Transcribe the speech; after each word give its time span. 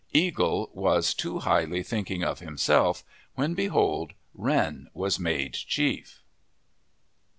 Eagle 0.13 0.71
was 0.73 1.13
too 1.13 1.37
highly 1.41 1.83
thinking 1.83 2.23
of 2.23 2.39
himself, 2.39 3.03
when 3.35 3.53
behold, 3.53 4.13
Wren 4.33 4.87
was 4.95 5.19
made 5.19 5.53
chief. 5.53 6.23